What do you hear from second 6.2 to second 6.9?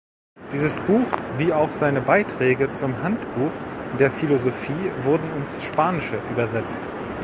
übersetzt.